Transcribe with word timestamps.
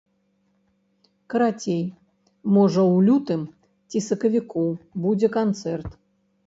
Карацей, 1.33 1.83
можа 2.57 2.81
ў 2.93 3.07
лютым 3.11 3.41
ці 3.89 4.03
сакавіку 4.09 4.69
будзе 5.07 5.27
канцэрт. 5.39 5.89